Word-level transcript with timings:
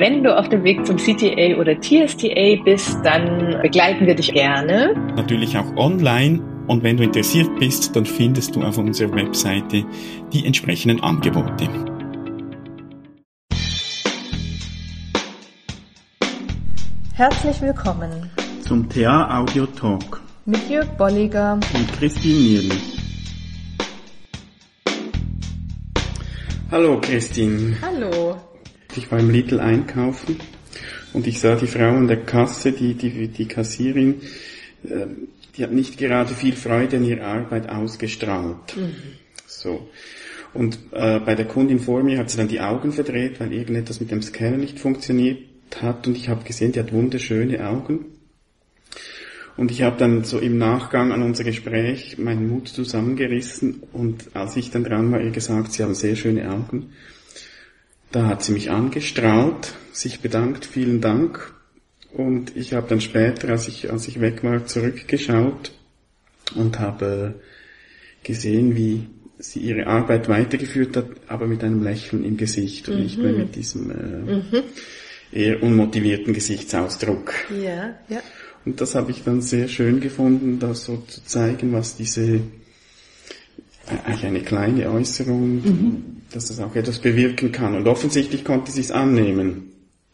Wenn 0.00 0.24
du 0.24 0.34
auf 0.34 0.48
dem 0.48 0.64
Weg 0.64 0.86
zum 0.86 0.96
CTA 0.96 1.60
oder 1.60 1.78
TSTA 1.78 2.62
bist, 2.64 2.96
dann 3.04 3.60
begleiten 3.60 4.06
wir 4.06 4.14
dich 4.14 4.32
gerne. 4.32 4.94
Natürlich 5.14 5.58
auch 5.58 5.76
online. 5.76 6.40
Und 6.68 6.82
wenn 6.82 6.96
du 6.96 7.04
interessiert 7.04 7.50
bist, 7.58 7.94
dann 7.94 8.06
findest 8.06 8.56
du 8.56 8.62
auf 8.62 8.78
unserer 8.78 9.14
Webseite 9.14 9.84
die 10.32 10.46
entsprechenden 10.46 11.02
Angebote. 11.02 11.68
Herzlich 17.12 17.60
willkommen 17.60 18.30
zum 18.66 18.88
TA 18.88 19.40
Audio 19.40 19.66
Talk 19.66 20.22
mit 20.46 20.66
Jörg 20.70 20.88
Bolliger 20.96 21.60
und 21.74 21.92
Christine 21.98 22.38
Nierli. 22.38 22.80
Hallo 26.70 26.98
Christine. 27.02 27.76
Hallo. 27.82 28.49
Ich 28.96 29.10
war 29.10 29.18
im 29.18 29.30
Lidl 29.30 29.60
einkaufen 29.60 30.36
und 31.12 31.26
ich 31.26 31.40
sah 31.40 31.56
die 31.56 31.66
Frau 31.66 31.90
an 31.90 32.08
der 32.08 32.22
Kasse, 32.22 32.72
die, 32.72 32.94
die, 32.94 33.28
die 33.28 33.46
Kassierin, 33.46 34.20
äh, 34.84 35.06
die 35.56 35.64
hat 35.64 35.72
nicht 35.72 35.98
gerade 35.98 36.34
viel 36.34 36.54
Freude 36.54 36.98
an 36.98 37.04
ihrer 37.04 37.26
Arbeit 37.26 37.68
ausgestrahlt. 37.68 38.76
Mhm. 38.76 38.94
So. 39.46 39.88
Und 40.52 40.78
äh, 40.92 41.20
bei 41.20 41.34
der 41.34 41.46
Kundin 41.46 41.78
vor 41.78 42.02
mir 42.02 42.18
hat 42.18 42.30
sie 42.30 42.36
dann 42.36 42.48
die 42.48 42.60
Augen 42.60 42.92
verdreht, 42.92 43.40
weil 43.40 43.52
irgendetwas 43.52 44.00
mit 44.00 44.10
dem 44.10 44.22
Scanner 44.22 44.56
nicht 44.56 44.80
funktioniert 44.80 45.38
hat 45.80 46.06
und 46.06 46.16
ich 46.16 46.28
habe 46.28 46.44
gesehen, 46.44 46.72
die 46.72 46.80
hat 46.80 46.92
wunderschöne 46.92 47.64
Augen. 47.68 48.06
Und 49.56 49.70
ich 49.70 49.82
habe 49.82 49.96
dann 49.98 50.24
so 50.24 50.38
im 50.38 50.58
Nachgang 50.58 51.12
an 51.12 51.22
unser 51.22 51.44
Gespräch 51.44 52.18
meinen 52.18 52.48
Mut 52.48 52.68
zusammengerissen 52.68 53.82
und 53.92 54.34
als 54.34 54.56
ich 54.56 54.70
dann 54.70 54.84
dran 54.84 55.12
war, 55.12 55.20
ihr 55.20 55.30
gesagt, 55.30 55.72
sie 55.72 55.82
haben 55.82 55.94
sehr 55.94 56.16
schöne 56.16 56.50
Augen. 56.50 56.92
Da 58.12 58.26
hat 58.26 58.42
sie 58.42 58.52
mich 58.52 58.70
angestrahlt, 58.70 59.74
sich 59.92 60.20
bedankt, 60.20 60.66
vielen 60.66 61.00
Dank. 61.00 61.54
Und 62.12 62.56
ich 62.56 62.72
habe 62.72 62.88
dann 62.88 63.00
später, 63.00 63.48
als 63.50 63.68
ich, 63.68 63.90
als 63.90 64.08
ich 64.08 64.20
weg 64.20 64.42
war, 64.42 64.66
zurückgeschaut 64.66 65.72
und 66.56 66.80
habe 66.80 67.36
gesehen, 68.24 68.76
wie 68.76 69.06
sie 69.38 69.60
ihre 69.60 69.86
Arbeit 69.86 70.28
weitergeführt 70.28 70.96
hat, 70.96 71.06
aber 71.28 71.46
mit 71.46 71.64
einem 71.64 71.82
Lächeln 71.82 72.24
im 72.24 72.36
Gesicht 72.36 72.88
und 72.88 72.96
mhm. 72.96 73.02
nicht 73.02 73.18
mehr 73.18 73.32
mhm. 73.32 73.38
mit 73.38 73.56
diesem 73.56 73.90
äh, 73.90 74.34
mhm. 74.34 74.62
eher 75.32 75.62
unmotivierten 75.62 76.34
Gesichtsausdruck. 76.34 77.32
Ja, 77.62 77.94
ja. 78.08 78.22
Und 78.64 78.80
das 78.80 78.94
habe 78.94 79.10
ich 79.10 79.22
dann 79.24 79.40
sehr 79.40 79.68
schön 79.68 80.00
gefunden, 80.00 80.58
da 80.58 80.74
so 80.74 80.98
zu 80.98 81.24
zeigen, 81.24 81.72
was 81.72 81.96
diese 81.96 82.42
eigentlich 84.04 84.26
eine 84.26 84.40
kleine 84.42 84.90
Äußerung, 84.90 85.54
mhm. 85.54 86.19
Dass 86.32 86.46
das 86.46 86.60
auch 86.60 86.74
etwas 86.74 86.98
bewirken 86.98 87.52
kann. 87.52 87.74
Und 87.74 87.88
offensichtlich 87.88 88.44
konnte 88.44 88.70
sie 88.70 88.80
es 88.80 88.90
annehmen. 88.90 89.72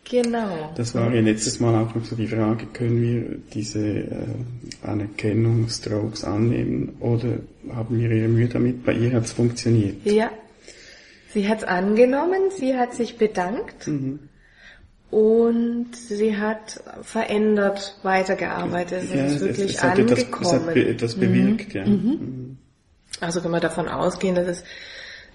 Genau. 0.08 0.72
Das 0.76 0.94
war 0.94 1.12
ja 1.12 1.20
letztes 1.20 1.58
Mal 1.58 1.74
auch 1.74 1.94
noch 1.94 2.04
so 2.04 2.14
die 2.14 2.28
Frage, 2.28 2.66
können 2.66 3.02
wir 3.02 3.38
diese 3.52 3.80
äh, 3.80 4.26
Anerkennung 4.82 5.68
Strokes 5.68 6.22
annehmen 6.22 6.96
oder 7.00 7.40
haben 7.74 7.98
wir 7.98 8.10
ihre 8.10 8.28
Mühe 8.28 8.48
damit? 8.48 8.84
Bei 8.84 8.92
ihr 8.92 9.12
hat 9.12 9.24
es 9.24 9.32
funktioniert. 9.32 9.96
Ja. 10.04 10.30
Sie 11.32 11.48
hat 11.48 11.58
es 11.58 11.64
angenommen, 11.64 12.50
sie 12.56 12.76
hat 12.76 12.94
sich 12.94 13.18
bedankt. 13.18 13.88
Mhm. 13.88 14.20
Und 15.10 15.94
sie 15.94 16.36
hat 16.36 16.82
verändert 17.02 17.98
weitergearbeitet. 18.02 19.04
Ja, 19.14 19.24
es 19.24 19.34
ist 19.34 19.40
wirklich 19.40 19.70
es, 19.70 19.76
es 19.76 19.82
hat 19.82 19.98
angekommen. 19.98 20.18
Etwas, 20.20 20.52
es 20.52 20.66
hat 20.66 20.76
etwas 20.76 21.14
bewirkt, 21.14 21.74
mhm. 21.74 21.80
ja. 21.80 21.86
Mhm. 21.86 21.94
mhm. 21.94 22.58
Also 23.20 23.40
können 23.40 23.54
wir 23.54 23.60
davon 23.60 23.88
ausgehen, 23.88 24.34
dass 24.34 24.46
es, 24.46 24.64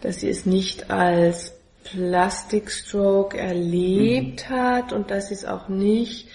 dass 0.01 0.19
sie 0.19 0.29
es 0.29 0.45
nicht 0.45 0.89
als 0.89 1.53
Plastikstroke 1.83 3.37
erlebt 3.37 4.49
mhm. 4.49 4.53
hat 4.53 4.93
und 4.93 5.11
dass 5.11 5.29
sie 5.29 5.35
es 5.35 5.45
auch 5.45 5.69
nicht 5.69 6.27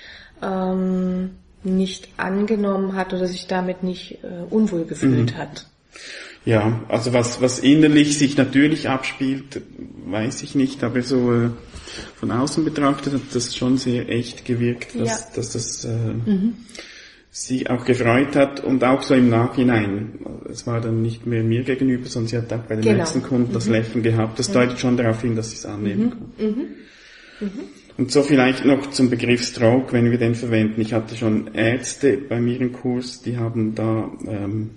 ähm, 0.42 1.31
nicht 1.62 2.08
angenommen 2.17 2.95
hat 2.95 3.12
oder 3.12 3.27
sich 3.27 3.47
damit 3.47 3.83
nicht 3.83 4.19
äh, 4.23 4.45
unwohl 4.50 4.84
gefühlt 4.84 5.33
mhm. 5.33 5.36
hat. 5.36 5.67
Ja, 6.45 6.80
also 6.89 7.13
was 7.13 7.41
was 7.41 7.58
innerlich 7.58 8.18
sich 8.18 8.36
natürlich 8.36 8.89
abspielt, 8.89 9.63
weiß 10.07 10.42
ich 10.42 10.55
nicht, 10.55 10.85
aber 10.85 11.02
so 11.02 11.33
äh, 11.33 11.51
von 12.17 12.30
außen 12.30 12.64
betrachtet 12.64 13.14
hat 13.14 13.20
das 13.33 13.57
schon 13.57 13.79
sehr 13.79 14.08
echt 14.08 14.45
gewirkt, 14.45 14.95
dass, 14.95 15.20
ja. 15.20 15.27
dass 15.35 15.52
das 15.52 15.85
äh, 15.85 15.89
mhm 15.89 16.55
sie 17.39 17.69
auch 17.69 17.85
gefreut 17.85 18.35
hat 18.35 18.61
und 18.64 18.83
auch 18.83 19.02
so 19.02 19.14
im 19.14 19.29
Nachhinein. 19.29 20.20
Es 20.51 20.67
war 20.67 20.80
dann 20.80 21.02
nicht 21.02 21.27
mehr 21.27 21.42
mir 21.42 21.64
gegenüber, 21.64 22.08
sondern 22.08 22.29
sie 22.29 22.36
hat 22.39 22.51
auch 22.51 22.64
bei 22.64 22.77
den 22.77 22.85
genau. 22.85 22.97
nächsten 22.97 23.23
Kunden 23.23 23.52
das 23.52 23.67
mhm. 23.67 23.73
Lächeln 23.73 24.02
gehabt. 24.02 24.39
Das 24.39 24.48
ja. 24.48 24.55
deutet 24.55 24.80
schon 24.80 24.97
darauf 24.97 25.20
hin, 25.20 25.36
dass 25.36 25.51
sie 25.51 25.57
es 25.57 25.67
annehmen 25.67 26.05
mhm. 26.05 26.11
kann. 26.11 26.33
Mhm. 26.39 26.67
mhm. 27.41 27.51
Und 27.98 28.11
so 28.11 28.23
vielleicht 28.23 28.64
noch 28.64 28.91
zum 28.91 29.11
Begriff 29.11 29.42
Stroke, 29.42 29.92
wenn 29.92 30.11
wir 30.11 30.19
den 30.19 30.35
verwenden. 30.35 30.80
Ich 30.80 30.92
hatte 30.92 31.17
schon 31.17 31.55
Ärzte 31.55 32.17
bei 32.17 32.41
mir 32.41 32.61
im 32.61 32.73
Kurs, 32.73 33.23
die 33.23 33.39
haben 33.39 33.74
da, 33.74 34.11
ähm, 34.27 34.70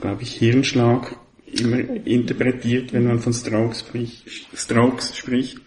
glaube 0.00 0.22
ich, 0.22 0.34
Hirnschlag 0.34 1.16
immer 1.46 1.78
interpretiert, 2.06 2.92
wenn 2.92 3.04
man 3.04 3.18
von 3.18 3.32
Strokes 3.32 3.80
spricht. 3.80 4.24
Strokes 4.54 5.16
spricht. 5.16 5.58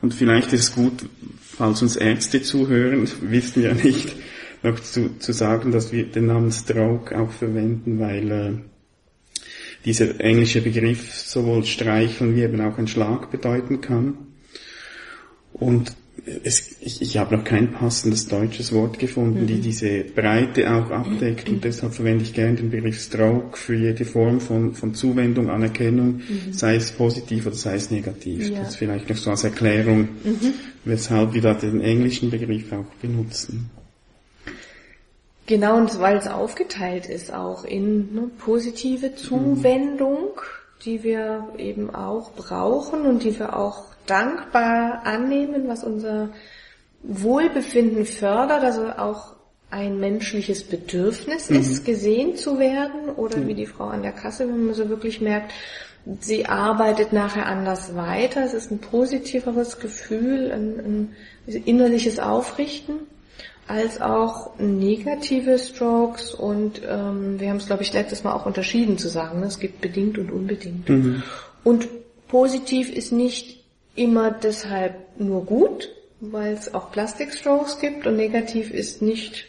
Und 0.00 0.14
vielleicht 0.14 0.52
ist 0.52 0.60
es 0.60 0.74
gut, 0.74 1.04
falls 1.40 1.82
uns 1.82 1.96
Ärzte 1.96 2.42
zuhören, 2.42 3.08
wissen 3.22 3.62
wir 3.62 3.70
ja 3.70 3.74
nicht, 3.74 4.12
noch 4.62 4.80
zu, 4.80 5.18
zu 5.18 5.32
sagen, 5.32 5.72
dass 5.72 5.92
wir 5.92 6.04
den 6.04 6.26
Namen 6.26 6.52
Stroke 6.52 7.18
auch 7.18 7.30
verwenden, 7.30 7.98
weil 7.98 8.30
äh, 8.30 8.52
dieser 9.84 10.20
englische 10.20 10.60
Begriff 10.60 11.12
sowohl 11.12 11.64
streicheln 11.64 12.36
wie 12.36 12.42
eben 12.42 12.60
auch 12.60 12.78
ein 12.78 12.88
Schlag 12.88 13.30
bedeuten 13.30 13.80
kann. 13.80 14.14
Und 15.52 15.94
es, 16.44 16.76
ich, 16.80 17.02
ich 17.02 17.16
habe 17.16 17.36
noch 17.36 17.44
kein 17.44 17.72
passendes 17.72 18.28
deutsches 18.28 18.72
Wort 18.72 18.98
gefunden, 18.98 19.42
mhm. 19.42 19.46
die 19.46 19.60
diese 19.60 20.04
Breite 20.04 20.72
auch 20.72 20.90
abdeckt 20.90 21.48
und 21.48 21.64
deshalb 21.64 21.94
verwende 21.94 22.22
ich 22.22 22.32
gerne 22.32 22.56
den 22.56 22.70
Begriff 22.70 23.00
Stroke 23.00 23.56
für 23.56 23.74
jede 23.74 24.04
Form 24.04 24.40
von, 24.40 24.74
von 24.74 24.94
Zuwendung, 24.94 25.50
Anerkennung, 25.50 26.16
mhm. 26.18 26.52
sei 26.52 26.76
es 26.76 26.92
positiv 26.92 27.46
oder 27.46 27.56
sei 27.56 27.74
es 27.74 27.90
negativ. 27.90 28.50
Ja. 28.50 28.60
Das 28.60 28.76
vielleicht 28.76 29.08
noch 29.08 29.16
so 29.16 29.30
als 29.30 29.42
Erklärung, 29.42 30.08
mhm. 30.22 30.54
weshalb 30.84 31.34
wir 31.34 31.42
da 31.42 31.54
den 31.54 31.80
englischen 31.80 32.30
Begriff 32.30 32.72
auch 32.72 32.94
benutzen. 33.00 33.70
Genau, 35.46 35.76
und 35.76 35.98
weil 36.00 36.16
es 36.16 36.28
aufgeteilt 36.28 37.06
ist 37.06 37.32
auch 37.32 37.64
in 37.64 38.14
ne, 38.14 38.30
positive 38.38 39.16
Zuwendung, 39.16 40.40
die 40.84 41.02
wir 41.02 41.48
eben 41.58 41.94
auch 41.94 42.32
brauchen 42.32 43.02
und 43.02 43.24
die 43.24 43.38
wir 43.38 43.56
auch 43.56 43.86
dankbar 44.06 45.02
annehmen, 45.04 45.68
was 45.68 45.84
unser 45.84 46.30
Wohlbefinden 47.02 48.06
fördert, 48.06 48.62
also 48.62 48.86
auch 48.90 49.34
ein 49.70 49.98
menschliches 49.98 50.64
Bedürfnis 50.64 51.50
mhm. 51.50 51.58
ist, 51.58 51.84
gesehen 51.84 52.36
zu 52.36 52.58
werden 52.58 53.08
oder 53.16 53.38
mhm. 53.38 53.48
wie 53.48 53.54
die 53.54 53.66
Frau 53.66 53.86
an 53.86 54.02
der 54.02 54.12
Kasse, 54.12 54.46
wenn 54.46 54.66
man 54.66 54.74
so 54.74 54.88
wirklich 54.88 55.20
merkt, 55.20 55.52
sie 56.20 56.46
arbeitet 56.46 57.12
nachher 57.12 57.46
anders 57.46 57.96
weiter, 57.96 58.44
es 58.44 58.54
ist 58.54 58.70
ein 58.70 58.78
positiveres 58.78 59.80
Gefühl, 59.80 60.52
ein, 60.52 61.14
ein 61.46 61.62
innerliches 61.64 62.18
Aufrichten 62.18 63.00
als 63.68 64.00
auch 64.00 64.58
negative 64.58 65.58
Strokes 65.58 66.34
und 66.34 66.82
ähm, 66.86 67.38
wir 67.38 67.48
haben 67.48 67.58
es, 67.58 67.66
glaube 67.66 67.82
ich, 67.82 67.92
letztes 67.92 68.24
Mal 68.24 68.32
auch 68.32 68.46
unterschieden 68.46 68.98
zu 68.98 69.08
sagen. 69.08 69.40
Ne? 69.40 69.46
Es 69.46 69.60
gibt 69.60 69.80
bedingt 69.80 70.18
und 70.18 70.30
unbedingt. 70.30 70.88
Mhm. 70.88 71.22
Und 71.64 71.88
positiv 72.28 72.92
ist 72.92 73.12
nicht 73.12 73.64
immer 73.94 74.30
deshalb 74.30 74.94
nur 75.18 75.44
gut, 75.44 75.88
weil 76.20 76.54
es 76.54 76.74
auch 76.74 76.90
Plastikstrokes 76.92 77.78
gibt 77.78 78.06
und 78.06 78.16
negativ 78.16 78.70
ist 78.70 79.02
nicht 79.02 79.46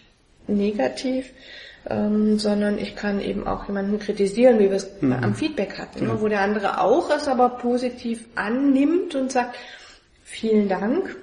negativ, 0.47 1.31
ähm, 1.89 2.39
sondern 2.39 2.77
ich 2.77 2.95
kann 2.95 3.19
eben 3.19 3.47
auch 3.47 3.67
jemanden 3.67 3.99
kritisieren, 3.99 4.59
wie 4.59 4.69
wir 4.69 4.77
es 4.77 4.89
mhm. 5.01 5.13
am 5.13 5.35
Feedback 5.35 5.77
hatten, 5.77 6.07
ne? 6.07 6.21
wo 6.21 6.27
der 6.27 6.41
andere 6.41 6.79
auch 6.81 7.09
es 7.09 7.27
aber 7.27 7.49
positiv 7.49 8.25
annimmt 8.35 9.15
und 9.15 9.31
sagt, 9.31 9.55
vielen 10.23 10.69
Dank, 10.69 11.15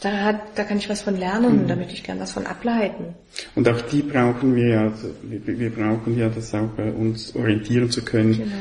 da, 0.00 0.24
hat, 0.24 0.40
da 0.56 0.64
kann 0.64 0.78
ich 0.78 0.88
was 0.88 1.02
von 1.02 1.16
lernen, 1.16 1.62
mhm. 1.62 1.68
da 1.68 1.76
möchte 1.76 1.94
ich 1.94 2.04
gern 2.04 2.20
was 2.20 2.32
von 2.32 2.46
ableiten. 2.46 3.14
Und 3.54 3.68
auch 3.68 3.80
die 3.80 4.02
brauchen 4.02 4.54
wir 4.54 4.68
ja, 4.68 4.82
also 4.82 5.10
wir, 5.22 5.58
wir 5.58 5.70
brauchen 5.70 6.16
ja 6.16 6.28
das 6.28 6.54
auch 6.54 6.68
bei 6.76 6.90
uns 6.92 7.34
orientieren 7.34 7.90
zu 7.90 8.02
können. 8.02 8.32
Genau. 8.32 8.52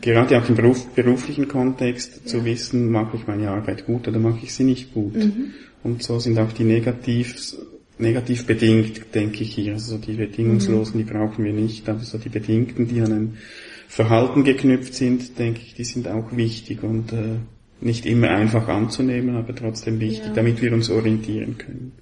Gerade 0.00 0.38
auch 0.38 0.48
im 0.48 0.56
Beruf, 0.56 0.88
beruflichen 0.88 1.46
Kontext 1.46 2.22
ja. 2.24 2.26
zu 2.26 2.44
wissen, 2.44 2.90
mache 2.90 3.16
ich 3.16 3.26
meine 3.26 3.50
Arbeit 3.50 3.86
gut 3.86 4.08
oder 4.08 4.18
mache 4.18 4.40
ich 4.42 4.52
sie 4.52 4.64
nicht 4.64 4.92
gut. 4.92 5.14
Mhm. 5.14 5.52
Und 5.84 6.02
so 6.02 6.18
sind 6.18 6.38
auch 6.38 6.52
die 6.52 6.64
negativ, 6.64 7.56
negativ 7.98 8.46
bedingt, 8.46 9.14
denke 9.14 9.44
ich 9.44 9.54
hier. 9.54 9.74
Also 9.74 9.98
die 9.98 10.14
bedingungslosen, 10.14 11.00
mhm. 11.00 11.06
die 11.06 11.12
brauchen 11.12 11.44
wir 11.44 11.52
nicht, 11.52 11.88
aber 11.88 12.00
so 12.00 12.18
die 12.18 12.28
bedingten, 12.28 12.88
die 12.88 13.00
an 13.00 13.12
ein 13.12 13.38
Verhalten 13.86 14.42
geknüpft 14.42 14.94
sind, 14.94 15.38
denke 15.38 15.60
ich, 15.64 15.74
die 15.74 15.84
sind 15.84 16.08
auch 16.08 16.34
wichtig 16.34 16.82
und 16.82 17.12
äh, 17.12 17.36
nicht 17.82 18.06
immer 18.06 18.30
einfach 18.30 18.68
anzunehmen, 18.68 19.36
aber 19.36 19.54
trotzdem 19.54 20.00
wichtig, 20.00 20.28
ja. 20.28 20.32
damit 20.34 20.62
wir 20.62 20.72
uns 20.72 20.90
orientieren 20.90 21.58
können. 21.58 21.92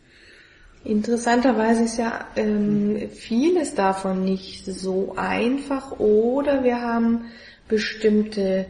Interessanterweise 0.85 1.85
ist 1.85 1.99
ja 1.99 2.27
ähm, 2.37 3.11
vieles 3.13 3.75
davon 3.75 4.25
nicht 4.25 4.65
so 4.65 5.15
einfach 5.17 5.99
oder 5.99 6.65
wir 6.65 6.81
haben 6.81 7.27
bestimmte 7.69 8.67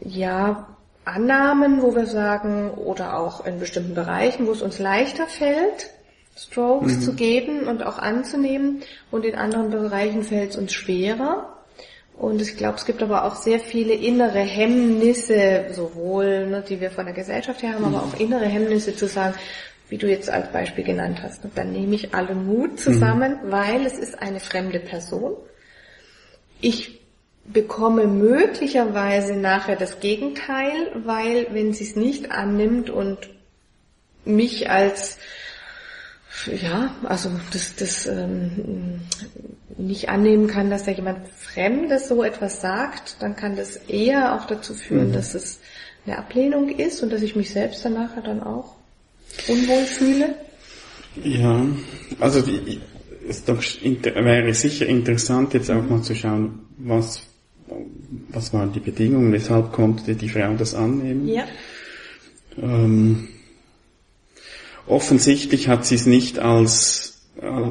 ja 0.00 0.68
Annahmen, 1.04 1.82
wo 1.82 1.96
wir 1.96 2.06
sagen, 2.06 2.70
oder 2.70 3.18
auch 3.18 3.44
in 3.44 3.58
bestimmten 3.58 3.94
Bereichen, 3.94 4.46
wo 4.46 4.52
es 4.52 4.62
uns 4.62 4.78
leichter 4.78 5.26
fällt, 5.26 5.90
Strokes 6.36 6.96
mhm. 6.96 7.00
zu 7.00 7.14
geben 7.14 7.66
und 7.66 7.84
auch 7.84 7.98
anzunehmen 7.98 8.82
und 9.10 9.24
in 9.24 9.34
anderen 9.34 9.70
Bereichen 9.70 10.22
fällt 10.22 10.50
es 10.50 10.56
uns 10.56 10.72
schwerer. 10.72 11.61
Und 12.18 12.40
ich 12.40 12.56
glaube, 12.56 12.76
es 12.76 12.84
gibt 12.84 13.02
aber 13.02 13.24
auch 13.24 13.36
sehr 13.36 13.58
viele 13.58 13.94
innere 13.94 14.38
Hemmnisse, 14.38 15.66
sowohl 15.72 16.46
ne, 16.46 16.64
die 16.66 16.80
wir 16.80 16.90
von 16.90 17.06
der 17.06 17.14
Gesellschaft 17.14 17.62
her 17.62 17.74
haben, 17.74 17.84
aber 17.84 18.02
auch 18.04 18.20
innere 18.20 18.44
Hemmnisse 18.44 18.94
zu 18.94 19.06
sagen, 19.06 19.34
wie 19.88 19.98
du 19.98 20.08
jetzt 20.08 20.30
als 20.30 20.50
Beispiel 20.52 20.84
genannt 20.84 21.20
hast. 21.22 21.44
Und 21.44 21.56
dann 21.56 21.72
nehme 21.72 21.94
ich 21.94 22.14
alle 22.14 22.34
Mut 22.34 22.80
zusammen, 22.80 23.38
mhm. 23.44 23.50
weil 23.50 23.84
es 23.86 23.98
ist 23.98 24.20
eine 24.22 24.40
fremde 24.40 24.80
Person. 24.80 25.36
Ich 26.60 27.02
bekomme 27.44 28.06
möglicherweise 28.06 29.34
nachher 29.34 29.76
das 29.76 30.00
Gegenteil, 30.00 30.92
weil 31.04 31.48
wenn 31.50 31.72
sie 31.72 31.84
es 31.84 31.96
nicht 31.96 32.30
annimmt 32.30 32.88
und 32.88 33.18
mich 34.24 34.70
als 34.70 35.18
ja, 36.46 36.94
also 37.04 37.30
das, 37.52 37.76
das 37.76 38.06
ähm, 38.06 39.00
nicht 39.78 40.08
annehmen 40.08 40.46
kann, 40.46 40.70
dass 40.70 40.84
da 40.84 40.90
jemand 40.90 41.18
Fremdes 41.36 42.08
so 42.08 42.22
etwas 42.22 42.60
sagt, 42.60 43.16
dann 43.20 43.36
kann 43.36 43.56
das 43.56 43.76
eher 43.76 44.34
auch 44.34 44.46
dazu 44.46 44.74
führen, 44.74 45.08
mhm. 45.08 45.12
dass 45.12 45.34
es 45.34 45.60
eine 46.06 46.18
Ablehnung 46.18 46.68
ist 46.68 47.02
und 47.02 47.12
dass 47.12 47.22
ich 47.22 47.36
mich 47.36 47.50
selbst 47.50 47.84
danach 47.84 48.10
dann 48.22 48.42
auch 48.42 48.76
unwohl 49.48 49.84
fühle. 49.84 50.34
Ja, 51.22 51.66
also 52.18 52.40
die, 52.40 52.80
es 53.28 53.44
doch 53.44 53.62
wäre 53.62 54.54
sicher 54.54 54.86
interessant 54.86 55.54
jetzt 55.54 55.70
auch 55.70 55.88
mal 55.88 56.02
zu 56.02 56.14
schauen, 56.14 56.60
was 56.78 57.22
was 58.28 58.52
waren 58.52 58.72
die 58.72 58.80
Bedingungen, 58.80 59.32
weshalb 59.32 59.72
konnte 59.72 60.14
die 60.14 60.28
Frau 60.28 60.52
das 60.54 60.74
annehmen. 60.74 61.28
Ja. 61.28 61.44
Ähm, 62.60 63.28
offensichtlich 64.86 65.68
hat 65.68 65.86
sie 65.86 65.94
es 65.94 66.06
nicht 66.06 66.38
als, 66.38 67.22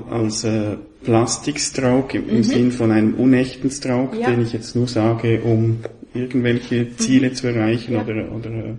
als 0.10 0.44
äh, 0.44 0.78
Plastikstroke 1.04 2.18
im, 2.18 2.38
mhm. 2.38 2.44
Sinn 2.44 2.72
von 2.72 2.92
einem 2.92 3.16
unechten 3.16 3.69
Stroke, 3.72 4.18
ja. 4.18 4.30
den 4.30 4.42
ich 4.42 4.54
jetzt 4.54 4.75
nur 4.75 4.88
sage, 4.88 5.42
um 5.42 5.80
irgendwelche 6.13 6.84
mhm. 6.84 6.98
Ziele 6.98 7.30
mhm. 7.30 7.36
zu 7.36 7.48
erreichen 7.48 7.94
ja. 7.94 8.04
oder, 8.04 8.31
oder 8.31 8.50
äh, 8.50 8.74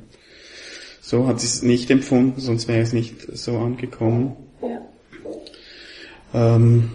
so 1.00 1.26
hat 1.26 1.40
sie 1.40 1.46
es 1.46 1.62
nicht 1.62 1.90
empfunden, 1.90 2.40
sonst 2.40 2.68
wäre 2.68 2.80
es 2.80 2.92
nicht 2.92 3.36
so 3.36 3.58
angekommen. 3.58 4.36
Ja. 4.62 4.80
Ähm, 6.34 6.90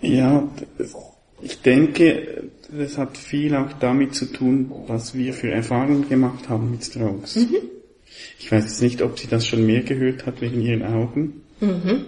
ja, 0.00 0.48
ich 1.40 1.60
denke, 1.60 2.44
das 2.70 2.98
hat 2.98 3.16
viel 3.16 3.54
auch 3.54 3.72
damit 3.78 4.14
zu 4.14 4.26
tun, 4.26 4.72
was 4.86 5.14
wir 5.14 5.32
für 5.34 5.50
Erfahrungen 5.50 6.08
gemacht 6.08 6.48
haben 6.48 6.70
mit 6.70 6.84
Strokes. 6.84 7.36
Mhm. 7.36 7.56
Ich 8.38 8.50
weiß 8.50 8.64
jetzt 8.64 8.82
nicht, 8.82 9.02
ob 9.02 9.18
sie 9.18 9.28
das 9.28 9.46
schon 9.46 9.64
mehr 9.64 9.82
gehört 9.82 10.26
hat 10.26 10.40
wegen 10.40 10.60
ihren 10.60 10.82
Augen. 10.82 11.42
Mhm. 11.60 12.06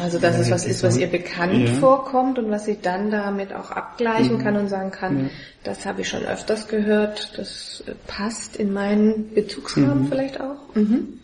Also 0.00 0.18
dass 0.18 0.38
es 0.38 0.50
was 0.50 0.64
ist, 0.64 0.82
was 0.82 0.96
ihr 0.96 1.08
bekannt 1.08 1.68
ja. 1.68 1.74
vorkommt 1.74 2.38
und 2.38 2.50
was 2.50 2.64
sie 2.64 2.78
dann 2.80 3.10
damit 3.10 3.52
auch 3.52 3.70
abgleichen 3.70 4.38
mhm. 4.38 4.42
kann 4.42 4.56
und 4.56 4.68
sagen 4.68 4.90
kann, 4.90 5.24
ja. 5.24 5.30
das 5.62 5.84
habe 5.84 6.00
ich 6.00 6.08
schon 6.08 6.24
öfters 6.24 6.68
gehört, 6.68 7.36
das 7.36 7.84
passt 8.06 8.56
in 8.56 8.72
meinen 8.72 9.34
Bezugsrahmen 9.34 10.04
mhm. 10.04 10.08
vielleicht 10.08 10.40
auch. 10.40 10.74
Mhm. 10.74 11.20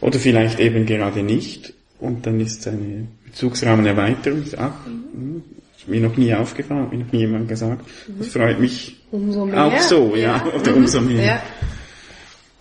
Oder 0.00 0.18
vielleicht 0.18 0.58
eben 0.58 0.86
gerade 0.86 1.22
nicht 1.22 1.72
und 2.00 2.26
dann 2.26 2.40
ist 2.40 2.66
eine 2.66 3.06
Bezugsrahmenerweiterung. 3.26 4.42
Ach, 4.58 4.86
mhm. 4.86 5.44
ist 5.76 5.88
mir 5.88 6.00
noch 6.00 6.16
nie 6.16 6.34
aufgefallen, 6.34 6.82
hat 6.82 6.92
mir 6.92 6.98
noch 6.98 7.12
nie 7.12 7.20
jemand 7.20 7.48
gesagt. 7.48 7.86
Mhm. 8.08 8.18
Das 8.18 8.28
freut 8.28 8.58
mich 8.58 8.96
umso 9.12 9.46
mehr. 9.46 9.64
auch 9.64 9.80
so, 9.80 10.16
ja, 10.16 10.36
ja. 10.36 10.46
oder 10.60 10.74
umso 10.74 11.00
mehr. 11.00 11.40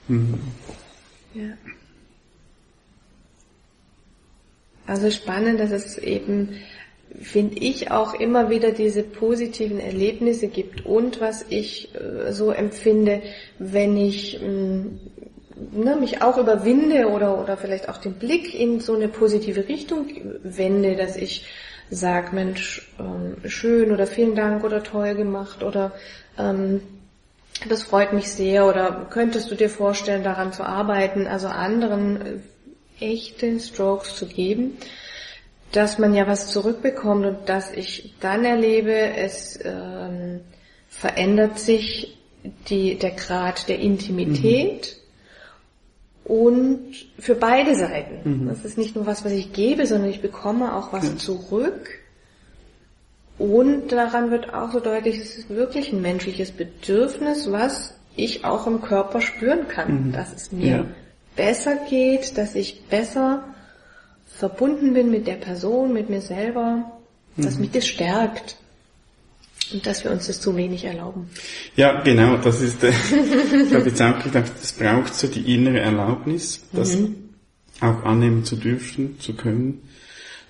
Mhm. 0.08 0.40
ja. 1.34 1.54
Also 4.88 5.10
spannend, 5.10 5.60
dass 5.60 5.72
es 5.72 5.98
eben, 5.98 6.58
finde 7.20 7.58
ich, 7.58 7.92
auch 7.92 8.14
immer 8.14 8.50
wieder 8.50 8.72
diese 8.72 9.02
positiven 9.02 9.80
Erlebnisse 9.80 10.48
gibt 10.48 10.86
und 10.86 11.22
was 11.22 11.46
ich 11.50 11.90
äh, 11.96 12.32
so 12.32 12.52
empfinde, 12.52 13.22
wenn 13.58 13.98
ich 13.98 14.40
mh, 14.42 14.48
mm, 14.48 15.00
ne, 15.72 15.96
mich 15.96 16.22
auch 16.22 16.38
überwinde 16.38 17.08
oder, 17.10 17.42
oder 17.42 17.58
vielleicht 17.58 17.90
auch 17.90 17.98
den 17.98 18.14
Blick 18.14 18.54
in 18.54 18.80
so 18.80 18.94
eine 18.94 19.08
positive 19.08 19.68
Richtung 19.68 20.08
wende, 20.44 20.96
dass 20.96 21.16
ich 21.16 21.46
sage, 21.90 22.36
Mensch, 22.36 22.94
ähm, 23.00 23.38
schön 23.50 23.92
oder 23.92 24.08
vielen 24.08 24.36
Dank 24.36 24.64
oder 24.64 24.84
toll 24.84 25.16
gemacht 25.16 25.64
oder 25.64 25.94
ähm, 26.38 26.82
das 27.68 27.84
freut 27.84 28.14
mich 28.14 28.30
sehr 28.30 28.68
oder 28.68 29.08
könntest 29.10 29.50
du 29.50 29.56
dir 29.56 29.70
vorstellen, 29.70 30.24
daran 30.24 30.54
zu 30.54 30.64
arbeiten, 30.64 31.28
also 31.28 31.48
anderen 31.48 32.42
äh, 33.00 33.14
echte 33.14 33.60
Strokes 33.60 34.16
zu 34.16 34.28
geben, 34.28 34.78
dass 35.72 36.00
man 36.00 36.14
ja 36.14 36.28
was 36.28 36.50
zurückbekommt 36.52 37.26
und 37.26 37.50
dass 37.50 37.72
ich 37.72 38.16
dann 38.20 38.46
erlebe, 38.46 38.94
es 38.94 39.60
ähm, 39.64 40.42
verändert 40.90 41.60
sich 41.60 42.18
die, 42.70 42.96
der 42.96 43.12
Grad 43.12 43.68
der 43.70 43.80
Intimität. 43.80 44.96
Mhm 44.98 45.06
und 46.26 46.96
für 47.20 47.36
beide 47.36 47.76
Seiten. 47.76 48.46
Mhm. 48.46 48.48
Das 48.48 48.66
ist 48.66 48.78
nicht 48.78 48.96
nur 48.96 49.06
was, 49.06 49.24
was 49.24 49.32
ich 49.32 49.54
gebe, 49.54 49.86
sondern 49.86 50.10
ich 50.10 50.22
bekomme 50.22 50.76
auch 50.76 50.92
was 50.92 51.08
ja. 51.08 51.18
zurück. 51.18 52.00
Und 53.38 53.90
daran 53.92 54.32
wird 54.32 54.54
auch 54.54 54.72
so 54.72 54.80
deutlich, 54.80 55.20
es 55.20 55.38
ist 55.38 55.50
wirklich 55.50 55.92
ein 55.92 56.02
menschliches 56.02 56.52
Bedürfnis, 56.52 57.52
was 57.52 57.94
ich 58.16 58.46
auch 58.46 58.66
im 58.66 58.82
Körper 58.82 59.20
spüren 59.22 59.68
kann, 59.68 60.08
mhm. 60.08 60.12
dass 60.14 60.34
es 60.34 60.52
mir 60.52 60.68
ja. 60.68 60.86
besser 61.36 61.78
geht, 61.90 62.38
dass 62.38 62.56
ich 62.56 62.84
besser 62.90 63.44
verbunden 64.26 64.94
bin 64.94 65.12
mit 65.12 65.28
der 65.28 65.36
Person, 65.36 65.94
mit 65.94 66.10
mir 66.10 66.22
selber, 66.22 66.92
dass 67.36 67.56
mhm. 67.56 67.62
mich 67.62 67.72
das 67.72 67.88
stärkt. 67.88 68.58
Und 69.74 69.84
dass 69.88 70.04
wir 70.04 70.12
uns 70.12 70.28
das 70.28 70.40
zu 70.40 70.56
wenig 70.56 70.86
erlauben. 70.86 71.28
Ja, 71.76 72.02
genau, 72.04 72.38
das 72.38 72.62
ist, 72.62 72.84
äh, 72.84 72.90
ich 72.90 73.74
habe 73.74 73.90
jetzt 73.90 74.00
auch 74.00 74.24
gedacht, 74.24 74.52
es 74.62 74.74
braucht 74.74 75.16
so 75.16 75.28
die 75.28 75.56
innere 75.56 75.80
Erlaubnis, 75.80 76.64
das 76.72 76.96
mhm. 76.96 77.16
auch 77.82 78.04
annehmen 78.04 78.46
zu 78.46 78.58
dürfen, 78.58 79.20
zu 79.20 79.34
können. 79.34 79.82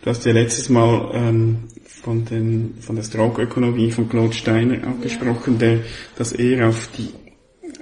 Du 0.06 0.12
hast 0.12 0.24
ja 0.24 0.34
letztes 0.34 0.70
Mal 0.70 1.10
ähm, 1.16 1.58
von, 1.84 2.26
den, 2.26 2.76
von 2.80 2.96
der 2.96 3.02
Stroke-Ökonomie 3.02 3.90
von 3.92 4.08
Claude 4.08 4.34
Steiner 4.34 4.76
auch 4.88 5.00
ja. 5.00 5.02
gesprochen, 5.02 5.58
der 5.58 5.80
das 6.16 6.32
eher 6.32 6.70
auf 6.70 6.90
die 6.96 7.10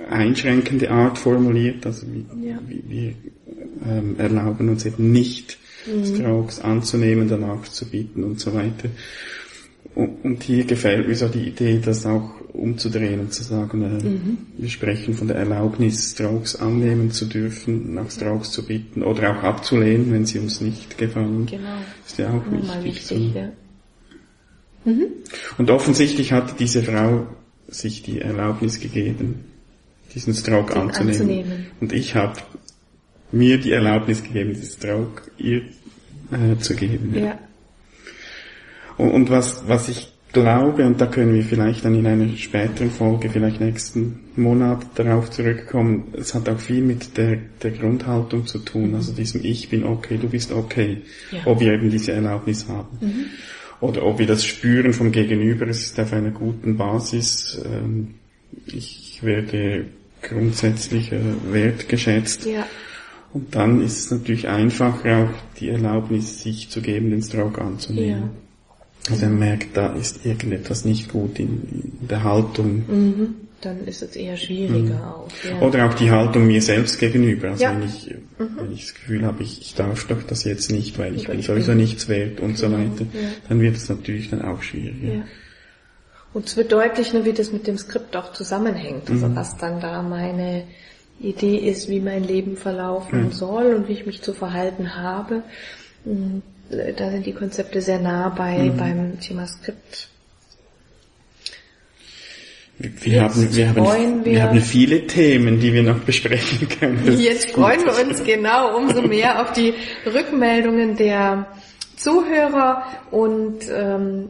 einschränkende 0.09 0.89
Art 0.89 1.17
formuliert, 1.17 1.85
also 1.85 2.07
wie, 2.07 2.25
ja. 2.47 2.57
wie 2.65 2.83
wir 2.87 3.13
ähm, 3.85 4.15
erlauben 4.17 4.69
uns 4.69 4.85
eben 4.85 5.11
nicht 5.11 5.57
mhm. 5.85 6.05
Strokes 6.05 6.61
anzunehmen, 6.61 7.27
danach 7.27 7.63
zu 7.63 7.89
bieten 7.89 8.23
und 8.23 8.39
so 8.39 8.53
weiter. 8.53 8.87
Und 9.95 10.41
hier 10.41 10.65
gefällt 10.65 11.07
mir 11.07 11.15
so 11.15 11.27
die 11.27 11.47
Idee, 11.47 11.79
das 11.83 12.05
auch 12.05 12.31
umzudrehen 12.53 13.19
und 13.19 13.33
zu 13.33 13.43
sagen, 13.43 13.81
äh, 13.83 14.03
mhm. 14.03 14.37
wir 14.57 14.69
sprechen 14.69 15.13
von 15.13 15.27
der 15.27 15.37
Erlaubnis, 15.37 16.11
Strokes 16.11 16.55
annehmen 16.55 17.11
zu 17.11 17.25
dürfen, 17.25 17.93
nach 17.93 18.09
Strokes 18.09 18.51
zu 18.51 18.65
bitten 18.65 19.03
oder 19.03 19.31
auch 19.31 19.43
abzulehnen, 19.43 20.11
wenn 20.11 20.25
sie 20.25 20.39
uns 20.39 20.61
nicht 20.61 20.97
gefallen. 20.97 21.45
Genau. 21.45 21.77
Ist 22.05 22.17
ja 22.17 22.29
auch 22.29 22.51
wichtig. 22.51 22.83
wichtig 22.83 23.35
ja. 23.35 23.51
mhm. 24.85 25.05
Und 25.57 25.69
offensichtlich 25.69 26.31
hat 26.31 26.59
diese 26.59 26.83
Frau 26.83 27.27
sich 27.67 28.01
die 28.01 28.21
Erlaubnis 28.21 28.79
gegeben, 28.79 29.45
diesen 30.13 30.33
Stroke 30.33 30.75
anzunehmen. 30.75 31.21
anzunehmen. 31.21 31.65
Und 31.81 31.93
ich 31.93 32.15
habe 32.15 32.39
mir 33.31 33.59
die 33.59 33.71
Erlaubnis 33.71 34.23
gegeben, 34.23 34.53
diesen 34.53 34.71
Stroke 34.71 35.23
ihr 35.37 35.61
äh, 36.31 36.57
zu 36.59 36.75
geben. 36.75 37.13
Ja. 37.15 37.25
ja. 37.25 37.39
Und, 38.97 39.11
und 39.11 39.29
was, 39.29 39.67
was 39.67 39.89
ich 39.89 40.13
glaube, 40.33 40.85
und 40.85 40.99
da 40.99 41.05
können 41.05 41.35
wir 41.35 41.43
vielleicht 41.43 41.85
dann 41.85 41.95
in 41.95 42.07
einer 42.07 42.35
späteren 42.35 42.89
Folge, 42.89 43.29
vielleicht 43.29 43.61
nächsten 43.61 44.19
Monat 44.35 44.85
darauf 44.95 45.29
zurückkommen, 45.29 46.13
es 46.13 46.33
hat 46.33 46.49
auch 46.49 46.59
viel 46.59 46.81
mit 46.81 47.17
der, 47.17 47.37
der 47.61 47.71
Grundhaltung 47.71 48.47
zu 48.47 48.59
tun, 48.59 48.95
also 48.95 49.13
diesem 49.13 49.45
Ich 49.45 49.69
bin 49.69 49.83
okay, 49.83 50.17
du 50.19 50.27
bist 50.27 50.51
okay, 50.51 51.01
ja. 51.31 51.39
ob 51.45 51.59
wir 51.59 51.73
eben 51.73 51.89
diese 51.89 52.13
Erlaubnis 52.13 52.67
haben. 52.67 52.97
Mhm. 52.99 53.25
Oder 53.79 54.03
ob 54.03 54.17
wir 54.19 54.25
das 54.25 54.43
spüren 54.43 54.93
vom 54.93 55.11
Gegenüber, 55.11 55.67
es 55.67 55.85
ist 55.85 55.99
auf 55.99 56.11
einer 56.13 56.31
guten 56.31 56.77
Basis, 56.77 57.61
ähm, 57.65 58.15
ich 58.65 59.19
werde 59.21 59.85
grundsätzlich 60.21 61.11
wertgeschätzt. 61.51 62.45
Ja. 62.45 62.65
Und 63.33 63.55
dann 63.55 63.81
ist 63.81 63.99
es 63.99 64.11
natürlich 64.11 64.47
einfacher 64.47 65.23
auch 65.23 65.59
die 65.59 65.69
Erlaubnis, 65.69 66.41
sich 66.41 66.69
zu 66.69 66.81
geben, 66.81 67.09
den 67.09 67.21
Stroke 67.21 67.61
anzunehmen. 67.61 68.21
Ja. 68.21 68.29
Also 69.09 69.23
er 69.25 69.31
merkt, 69.31 69.75
da 69.75 69.93
ist 69.93 70.25
irgendetwas 70.25 70.85
nicht 70.85 71.11
gut 71.11 71.39
in, 71.39 71.97
in 72.01 72.07
der 72.07 72.23
Haltung. 72.23 72.83
Mhm. 72.87 73.35
Dann 73.59 73.85
ist 73.85 74.01
es 74.01 74.15
eher 74.15 74.35
schwieriger 74.37 74.95
mhm. 74.95 75.01
auch. 75.01 75.29
Ja. 75.43 75.59
Oder 75.61 75.85
auch 75.87 75.93
die 75.93 76.11
Haltung 76.11 76.47
mir 76.47 76.61
selbst 76.61 76.99
gegenüber. 76.99 77.49
Also 77.49 77.63
ja. 77.63 77.73
wenn, 77.73 77.83
ich, 77.83 78.13
mhm. 78.37 78.57
wenn 78.57 78.71
ich 78.73 78.85
das 78.85 78.93
Gefühl 78.93 79.25
habe, 79.25 79.43
ich, 79.43 79.61
ich 79.61 79.75
darf 79.75 80.05
doch 80.07 80.23
das 80.23 80.43
jetzt 80.43 80.71
nicht, 80.71 80.97
weil 80.97 81.15
ich 81.15 81.27
bin 81.27 81.41
sowieso 81.41 81.73
nichts 81.73 82.07
wert 82.07 82.39
und 82.39 82.57
so 82.57 82.71
weiter, 82.71 83.05
ja. 83.13 83.29
dann 83.49 83.59
wird 83.61 83.75
es 83.75 83.89
natürlich 83.89 84.29
dann 84.29 84.41
auch 84.41 84.61
schwieriger. 84.61 85.25
Und 86.33 86.47
es 86.47 86.57
wird 86.57 86.71
deutlich, 86.71 87.13
wie 87.13 87.33
das 87.33 87.51
mit 87.51 87.67
dem 87.67 87.77
Skript 87.77 88.15
auch 88.15 88.33
zusammenhängt. 88.33 89.09
Also 89.09 89.27
mhm. 89.27 89.35
was 89.35 89.57
dann 89.57 89.79
da 89.79 90.01
meine 90.01 90.63
Idee 91.19 91.57
ist, 91.57 91.89
wie 91.89 91.99
mein 91.99 92.23
Leben 92.23 92.57
verlaufen 92.57 93.25
mhm. 93.25 93.31
soll 93.31 93.75
und 93.75 93.87
wie 93.87 93.93
ich 93.93 94.05
mich 94.05 94.21
zu 94.21 94.33
verhalten 94.33 94.95
habe. 94.95 95.43
Mm, 96.05 96.39
da 96.69 97.11
sind 97.11 97.25
die 97.25 97.33
Konzepte 97.33 97.81
sehr 97.81 97.99
nah 97.99 98.29
bei 98.29 98.57
mhm. 98.57 98.77
beim 98.77 99.19
Thema 99.19 99.47
Skript. 99.47 100.09
Wir 102.79 103.21
haben, 103.21 103.55
wir, 103.55 103.69
haben, 103.69 104.25
wir, 104.25 104.31
wir 104.33 104.43
haben 104.43 104.59
viele 104.59 105.05
Themen, 105.05 105.59
die 105.59 105.73
wir 105.73 105.83
noch 105.83 105.99
besprechen 105.99 106.67
können. 106.67 107.19
Jetzt 107.19 107.51
freuen 107.51 107.81
wir 107.85 107.93
uns 108.03 108.23
genau 108.23 108.75
umso 108.75 109.03
mehr 109.03 109.41
auf 109.41 109.53
die 109.53 109.75
Rückmeldungen 110.05 110.97
der 110.97 111.47
Zuhörer 111.95 112.83
und 113.11 113.59
ähm, 113.71 114.29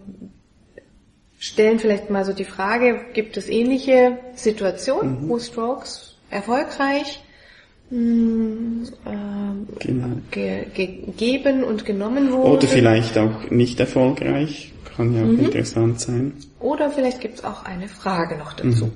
stellen 1.39 1.79
vielleicht 1.79 2.09
mal 2.09 2.25
so 2.25 2.33
die 2.33 2.43
Frage, 2.43 3.05
gibt 3.13 3.37
es 3.37 3.47
ähnliche 3.47 4.19
Situationen, 4.35 5.23
mhm. 5.23 5.29
wo 5.29 5.39
Strokes 5.39 6.17
erfolgreich 6.29 7.23
genau. 9.79 10.17
ge 10.31 10.65
gegeben 10.73 11.63
und 11.63 11.85
genommen 11.85 12.31
wurden? 12.31 12.51
Oder 12.51 12.67
vielleicht 12.67 13.17
auch 13.17 13.49
nicht 13.49 13.79
erfolgreich, 13.79 14.73
kann 14.95 15.15
ja 15.15 15.21
auch 15.21 15.27
mhm. 15.27 15.45
interessant 15.45 15.99
sein. 15.99 16.33
Oder 16.59 16.89
vielleicht 16.89 17.21
gibt 17.21 17.39
es 17.39 17.43
auch 17.43 17.65
eine 17.65 17.87
Frage 17.87 18.37
noch 18.37 18.53
dazu. 18.53 18.85
Mhm. 18.85 18.91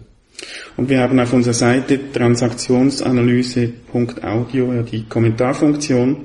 Und 0.78 0.90
wir 0.90 1.02
haben 1.02 1.20
auf 1.20 1.34
unserer 1.34 1.56
Seite 1.56 2.12
transaktionsanalyse.audio 2.12 4.84
die 4.84 5.06
Kommentarfunktion. 5.06 6.18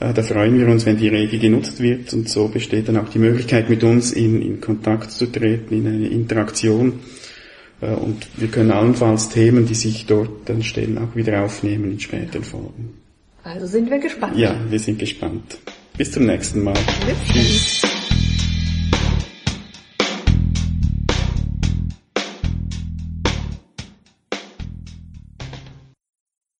Äh, 0.00 0.12
da 0.12 0.22
freuen 0.22 0.58
wir 0.58 0.66
uns, 0.68 0.84
wenn 0.86 0.96
die 0.96 1.06
rege 1.08 1.38
genutzt 1.38 1.80
wird 1.80 2.12
und 2.12 2.28
so 2.28 2.48
besteht 2.48 2.88
dann 2.88 2.96
auch 2.96 3.08
die 3.08 3.20
Möglichkeit, 3.20 3.70
mit 3.70 3.84
uns 3.84 4.10
in, 4.12 4.42
in 4.42 4.60
Kontakt 4.60 5.12
zu 5.12 5.26
treten, 5.26 5.74
in 5.74 5.86
eine 5.86 6.08
Interaktion. 6.08 6.98
Äh, 7.82 7.94
und 7.94 8.26
wir 8.40 8.48
können 8.48 8.70
allenfalls 8.70 9.28
Themen, 9.28 9.66
die 9.66 9.74
sich 9.74 10.06
dort 10.06 10.48
dann 10.48 10.62
stellen, 10.62 10.96
auch 10.98 11.14
wieder 11.14 11.44
aufnehmen 11.44 11.92
in 11.92 12.00
späteren 12.00 12.44
Folgen. 12.44 12.94
Also 13.44 13.66
sind 13.66 13.90
wir 13.90 13.98
gespannt. 13.98 14.38
Ja, 14.38 14.54
wir 14.70 14.78
sind 14.78 14.98
gespannt. 14.98 15.58
Bis 15.98 16.12
zum 16.12 16.26
nächsten 16.26 16.62
Mal. 16.62 16.78
Tschüss. 17.32 17.82